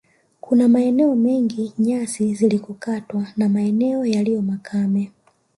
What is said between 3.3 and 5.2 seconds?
na maeneo yaliyo makame